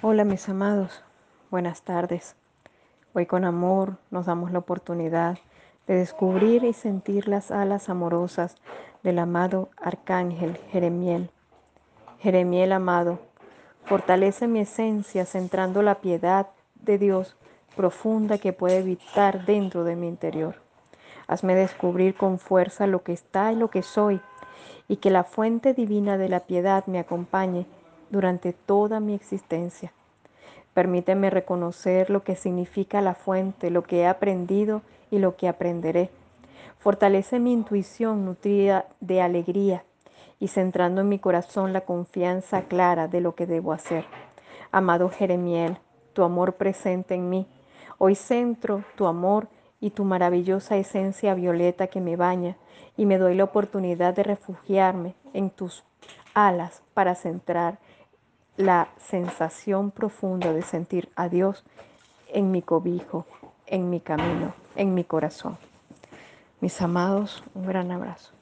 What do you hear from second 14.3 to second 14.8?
mi